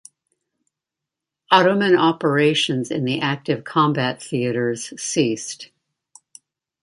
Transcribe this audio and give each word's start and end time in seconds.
Ottoman 1.51 1.95
operations 1.95 2.89
in 2.89 3.05
the 3.05 3.21
active 3.21 3.63
combat 3.63 4.19
theatres 4.19 4.99
ceased. 4.99 5.69